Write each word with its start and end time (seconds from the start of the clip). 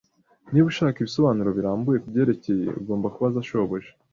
Niba 0.51 0.67
ushaka 0.71 0.97
ibisobanuro 0.99 1.49
birambuye 1.57 1.97
kubyerekeye, 2.03 2.65
ugomba 2.79 3.13
kubaza 3.15 3.45
shobuja 3.49 3.91